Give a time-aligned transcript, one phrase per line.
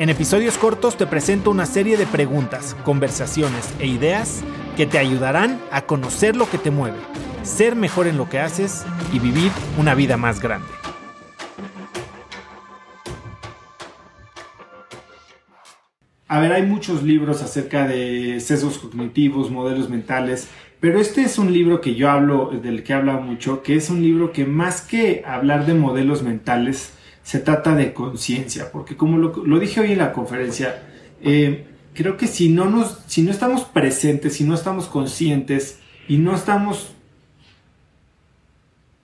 [0.00, 4.42] En episodios cortos te presento una serie de preguntas, conversaciones e ideas
[4.74, 6.96] que te ayudarán a conocer lo que te mueve,
[7.42, 10.66] ser mejor en lo que haces y vivir una vida más grande.
[16.28, 20.48] A ver, hay muchos libros acerca de sesgos cognitivos, modelos mentales,
[20.80, 23.90] pero este es un libro que yo hablo, del que he hablado mucho, que es
[23.90, 29.18] un libro que más que hablar de modelos mentales, se trata de conciencia, porque como
[29.18, 30.82] lo, dije hoy en la conferencia,
[31.22, 36.18] eh, creo que si no, nos, si no estamos presentes, si no estamos conscientes y
[36.18, 36.94] no estamos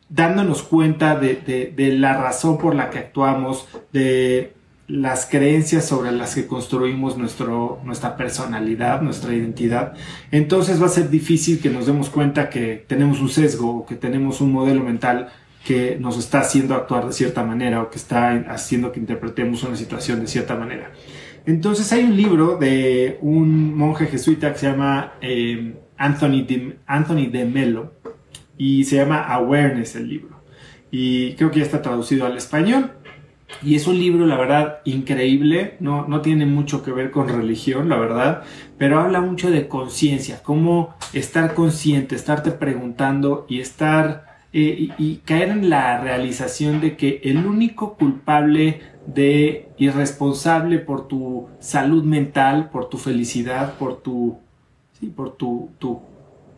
[0.08, 4.52] dándonos cuenta de, la razón por la que actuamos, de
[4.88, 9.94] las creencias sobre las que construimos nuestro, nuestra personalidad, nuestra identidad,
[10.30, 13.96] entonces va a ser difícil que nos demos cuenta que tenemos un sesgo o que
[13.96, 15.32] tenemos un modelo mental
[15.66, 19.74] que nos está haciendo actuar de cierta manera o que está haciendo que interpretemos una
[19.74, 20.92] situación de cierta manera.
[21.44, 27.26] Entonces hay un libro de un monje jesuita que se llama eh, Anthony, de, Anthony
[27.32, 27.94] de Melo
[28.56, 30.40] y se llama Awareness el libro.
[30.92, 32.92] Y creo que ya está traducido al español.
[33.60, 35.76] Y es un libro, la verdad, increíble.
[35.80, 38.44] No, no tiene mucho que ver con religión, la verdad.
[38.78, 40.42] Pero habla mucho de conciencia.
[40.44, 47.20] Cómo estar consciente, estarte preguntando y estar eh, y, caer en la realización de que
[47.24, 54.38] el único culpable de irresponsable por tu salud mental, por tu felicidad, por tu,
[54.98, 56.00] sí, por tu, tu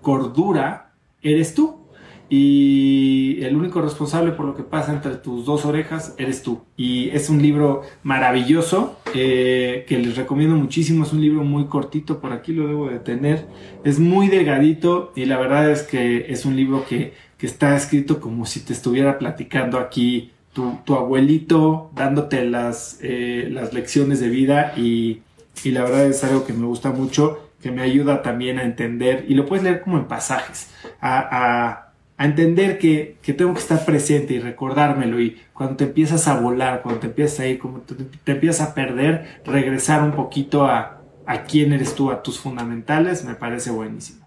[0.01, 1.88] cordura, eres tú.
[2.31, 6.61] Y el único responsable por lo que pasa entre tus dos orejas eres tú.
[6.77, 11.05] Y es un libro maravilloso eh, que les recomiendo muchísimo.
[11.05, 13.47] Es un libro muy cortito, por aquí lo debo de tener.
[13.85, 18.21] Es muy delgadito y la verdad es que es un libro que que está escrito
[18.21, 24.73] como si te estuviera platicando aquí tu, abuelito, dándote las, eh, las lecciones de vida
[24.77, 25.23] y,
[25.65, 29.35] la verdad es algo que me gusta mucho, que me ayuda también a entender, y
[29.35, 31.88] lo puedes leer como en pasajes, a,
[32.27, 37.01] entender que, tengo que estar presente y recordármelo y cuando te empiezas a volar, cuando
[37.01, 41.73] te empiezas a ir, como te, empiezas a perder, regresar un poquito a, a quién
[41.73, 44.27] eres tú, a tus fundamentales, me parece buenísimo.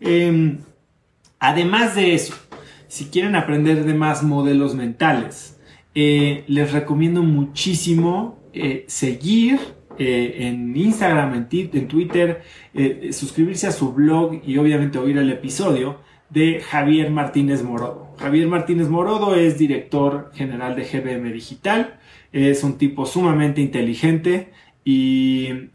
[0.00, 0.58] Em,
[1.38, 2.34] además de eso,
[2.88, 5.58] si quieren aprender de más modelos mentales,
[5.94, 9.58] eh, les recomiendo muchísimo eh, seguir
[9.98, 12.42] eh, en Instagram, en, Twitter,
[13.12, 15.98] suscribirse a su blog y obviamente oír el episodio
[16.30, 18.14] de Javier Martínez Morodo.
[18.18, 21.98] Javier Martínez Morodo es director general de GBM Digital,
[22.32, 24.52] es un tipo sumamente inteligente
[24.84, 25.70] y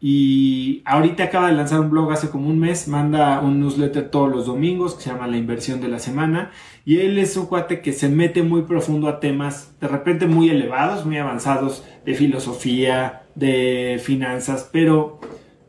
[0.00, 4.30] y ahorita acaba de lanzar un blog hace como un mes, manda un newsletter todos
[4.30, 6.52] los domingos que se llama La inversión de la semana.
[6.84, 10.50] Y él es un cuate que se mete muy profundo a temas de repente muy
[10.50, 15.18] elevados, muy avanzados de filosofía, de finanzas, pero,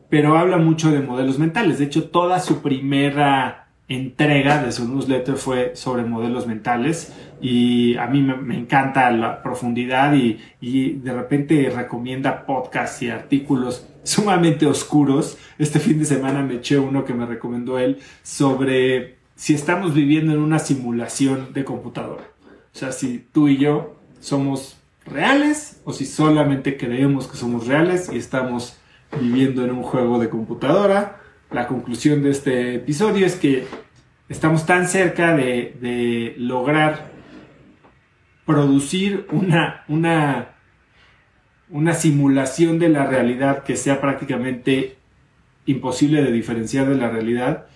[0.08, 1.80] pero habla mucho de modelos mentales.
[1.80, 7.12] De hecho, toda su primera entrega de su newsletter fue sobre modelos mentales
[7.42, 13.86] y a mí me, encanta la profundidad y, y de repente recomienda podcasts y artículos
[14.04, 15.36] sumamente oscuros.
[15.58, 20.32] Este fin de semana me eché uno que me recomendó él sobre si estamos viviendo
[20.32, 22.24] en una simulación de computadora.
[22.72, 28.10] O sea, si tú y yo somos reales o si solamente creemos que somos reales
[28.12, 28.76] y estamos
[29.18, 31.20] viviendo en un juego de computadora.
[31.50, 33.66] La conclusión de este episodio es que
[34.28, 37.10] estamos tan cerca de, lograr
[38.44, 40.50] producir una, una
[41.70, 44.96] una simulación de la realidad que sea prácticamente
[45.66, 47.66] imposible de diferenciar de la realidad,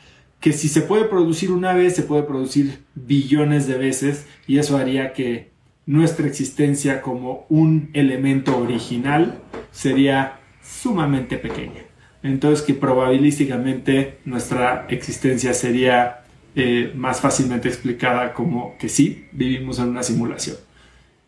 [0.40, 4.76] que si se puede producir una vez, se puede producir billones de veces y eso
[4.76, 5.52] haría que
[5.86, 9.40] nuestra existencia como un elemento original
[9.70, 11.83] sería sumamente pequeña.
[12.24, 16.24] Entonces que probabilísticamente nuestra existencia sería
[16.56, 20.56] eh, más fácilmente explicada como que sí, vivimos en una simulación.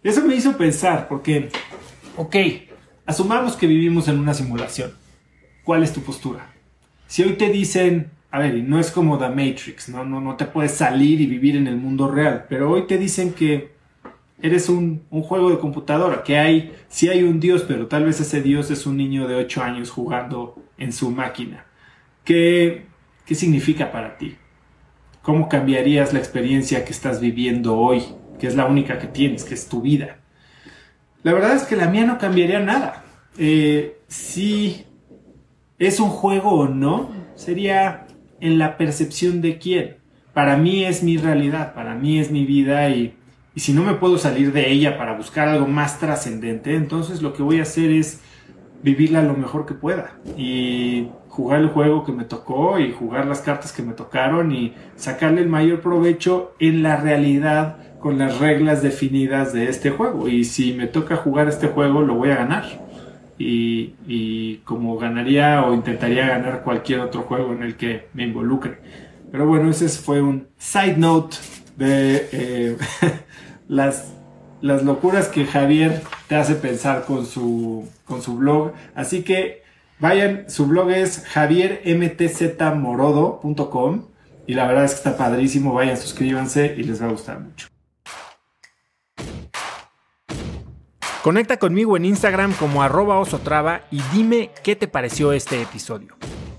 [0.03, 1.51] Eso me hizo pensar, porque
[2.19, 2.35] Ok,
[3.05, 4.93] asumamos que vivimos en una simulación.
[5.65, 6.51] ¿Cuál es tu postura?
[7.07, 10.03] Si hoy te dicen, a ver, y no es como The Matrix, ¿no?
[10.03, 13.35] No, no te puedes salir y vivir en el mundo real, pero hoy te dicen
[13.35, 13.73] que
[14.41, 18.41] eres un, juego de computadora, que hay, sí hay un dios, pero tal vez ese
[18.41, 21.67] dios es un niño de 8 años jugando en su máquina.
[22.25, 22.87] ¿Qué,
[23.25, 24.37] qué significa para ti?
[25.27, 28.05] ¿cómo cambiarías la experiencia que estás viviendo hoy?
[28.39, 30.19] Que es la única que tienes, que es tu vida.
[31.25, 33.03] La verdad es que la mía no cambiaría nada.
[33.37, 34.87] Eh, si
[35.81, 38.07] es un juego o no, sería
[38.41, 39.97] en la percepción de quién.
[40.33, 43.17] Para mí es mi realidad, para mí es mi vida y,
[43.53, 47.33] y si no me puedo salir de ella para buscar algo más trascendente, entonces lo
[47.33, 48.21] que voy a hacer es
[48.87, 53.41] vivirla lo mejor que pueda y jugar el juego que me tocó y jugar las
[53.41, 58.83] cartas que me tocaron y sacarle el mayor provecho en la realidad con las reglas
[58.83, 60.29] definidas de este juego.
[60.29, 62.87] Y si me toca jugar este juego, lo voy a ganar.
[63.39, 68.79] Y, como ganaría o intentaría ganar cualquier otro juego en el que me involucre.
[69.33, 71.37] Pero bueno, ese fue un side note
[71.77, 72.77] de eh,
[73.69, 74.16] las,
[74.61, 78.73] las locuras que Javier te hace pensar con su, con su blog.
[78.95, 79.63] Así que
[79.99, 84.05] vayan, su blog es javiermtzmorodo.com
[84.47, 85.75] y la verdad es que está padrísimo.
[85.75, 87.67] Vayan, suscríbanse y les va a gustar mucho.
[91.23, 96.16] Conecta conmigo en Instagram como arroba osotrava y dime qué te pareció este episodio.